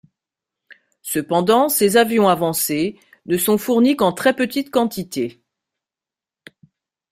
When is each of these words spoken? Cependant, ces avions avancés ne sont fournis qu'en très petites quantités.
Cependant, 1.03 1.69
ces 1.69 1.95
avions 1.95 2.27
avancés 2.27 2.97
ne 3.27 3.37
sont 3.37 3.59
fournis 3.59 3.95
qu'en 3.95 4.13
très 4.13 4.35
petites 4.35 4.71
quantités. 4.71 5.43